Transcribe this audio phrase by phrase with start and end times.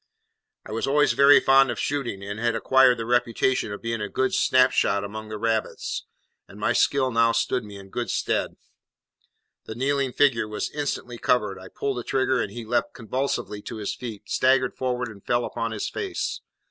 [0.65, 4.09] I was always very fond of shooting, and had acquired the reputation of being a
[4.09, 6.05] good snap shot among the rabbits,
[6.47, 8.55] and my skill now stood me in good stead.
[9.65, 13.75] The kneeling figure was instantly covered; I pulled the trigger, and he leapt convulsively to
[13.75, 16.41] his feet, staggered forward, and fell upon his face.